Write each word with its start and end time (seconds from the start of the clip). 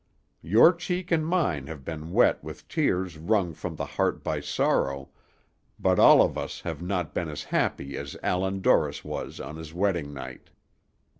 Your 0.41 0.73
cheek 0.73 1.11
and 1.11 1.23
mine 1.23 1.67
have 1.67 1.85
been 1.85 2.11
wet 2.11 2.43
with 2.43 2.67
tears 2.67 3.19
wrung 3.19 3.53
from 3.53 3.75
the 3.75 3.85
heart 3.85 4.23
by 4.23 4.39
sorrow, 4.39 5.09
but 5.77 5.99
all 5.99 6.23
of 6.23 6.39
us 6.39 6.61
have 6.61 6.81
not 6.81 7.13
been 7.13 7.29
as 7.29 7.43
happy 7.43 7.95
as 7.97 8.17
Allan 8.23 8.61
Dorris 8.61 9.05
was 9.05 9.39
on 9.39 9.57
his 9.57 9.75
wedding 9.75 10.11
night. 10.11 10.49